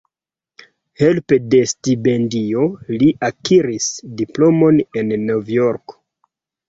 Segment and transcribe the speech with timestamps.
[1.01, 2.65] Helpe de stipendio
[2.95, 3.91] li akiris
[4.23, 6.01] diplomon en Novjorko.